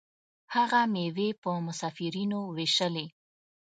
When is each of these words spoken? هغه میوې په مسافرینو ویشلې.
هغه 0.55 0.81
میوې 0.93 1.29
په 1.41 1.49
مسافرینو 1.67 2.39
ویشلې. 2.57 3.05